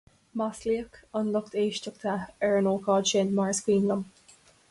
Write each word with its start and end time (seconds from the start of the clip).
Maslaíodh 0.39 0.95
an 1.19 1.27
lucht 1.35 1.53
éisteachta 1.63 2.13
ar 2.47 2.55
an 2.61 2.71
ócáid 2.73 3.05
sin, 3.11 3.29
mar 3.41 3.51
is 3.57 3.63
cuimhin 3.67 3.89
linn. 3.93 4.03